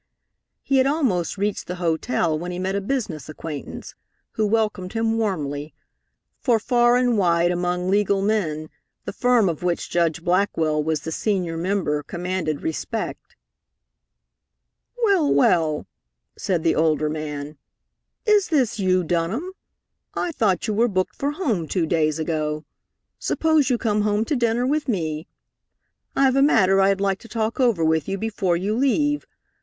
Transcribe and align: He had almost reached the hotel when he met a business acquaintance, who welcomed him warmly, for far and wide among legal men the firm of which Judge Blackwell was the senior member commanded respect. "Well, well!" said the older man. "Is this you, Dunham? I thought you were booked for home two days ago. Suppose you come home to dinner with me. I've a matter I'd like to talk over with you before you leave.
He 0.63 0.77
had 0.77 0.87
almost 0.87 1.37
reached 1.37 1.67
the 1.67 1.75
hotel 1.75 2.35
when 2.35 2.49
he 2.51 2.57
met 2.57 2.73
a 2.75 2.81
business 2.81 3.29
acquaintance, 3.29 3.93
who 4.31 4.47
welcomed 4.47 4.93
him 4.93 5.15
warmly, 5.19 5.75
for 6.39 6.57
far 6.57 6.97
and 6.97 7.19
wide 7.19 7.51
among 7.51 7.87
legal 7.87 8.19
men 8.23 8.71
the 9.05 9.13
firm 9.13 9.47
of 9.47 9.61
which 9.61 9.91
Judge 9.91 10.23
Blackwell 10.23 10.83
was 10.83 11.01
the 11.01 11.11
senior 11.11 11.55
member 11.55 12.01
commanded 12.01 12.63
respect. 12.63 13.35
"Well, 15.03 15.31
well!" 15.31 15.85
said 16.35 16.63
the 16.63 16.73
older 16.73 17.07
man. 17.07 17.59
"Is 18.25 18.47
this 18.47 18.79
you, 18.79 19.03
Dunham? 19.03 19.51
I 20.15 20.31
thought 20.31 20.65
you 20.67 20.73
were 20.73 20.87
booked 20.87 21.13
for 21.15 21.29
home 21.33 21.67
two 21.67 21.85
days 21.85 22.17
ago. 22.17 22.65
Suppose 23.19 23.69
you 23.69 23.77
come 23.77 24.01
home 24.01 24.25
to 24.25 24.35
dinner 24.35 24.65
with 24.65 24.87
me. 24.87 25.27
I've 26.15 26.35
a 26.35 26.41
matter 26.41 26.81
I'd 26.81 26.99
like 27.01 27.19
to 27.19 27.27
talk 27.29 27.59
over 27.59 27.85
with 27.85 28.07
you 28.09 28.17
before 28.17 28.57
you 28.57 28.75
leave. 28.75 29.27